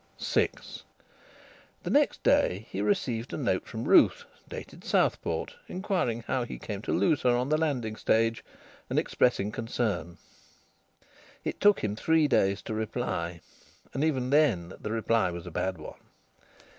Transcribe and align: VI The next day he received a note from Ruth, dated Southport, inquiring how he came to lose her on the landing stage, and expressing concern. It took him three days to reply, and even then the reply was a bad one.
VI 0.19 0.49
The 1.83 1.91
next 1.91 2.23
day 2.23 2.65
he 2.71 2.81
received 2.81 3.33
a 3.33 3.37
note 3.37 3.67
from 3.67 3.83
Ruth, 3.83 4.25
dated 4.49 4.83
Southport, 4.83 5.53
inquiring 5.67 6.23
how 6.23 6.43
he 6.43 6.57
came 6.57 6.81
to 6.81 6.91
lose 6.91 7.21
her 7.21 7.37
on 7.37 7.49
the 7.49 7.57
landing 7.59 7.95
stage, 7.95 8.43
and 8.89 8.97
expressing 8.97 9.51
concern. 9.51 10.17
It 11.43 11.61
took 11.61 11.81
him 11.83 11.95
three 11.95 12.27
days 12.27 12.63
to 12.63 12.73
reply, 12.73 13.41
and 13.93 14.03
even 14.03 14.31
then 14.31 14.73
the 14.79 14.89
reply 14.91 15.29
was 15.29 15.45
a 15.45 15.51
bad 15.51 15.77
one. 15.77 15.99